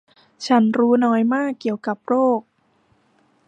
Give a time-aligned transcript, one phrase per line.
[0.45, 2.41] ฉันรู้น้อยมากเกี่ยวกับโลก!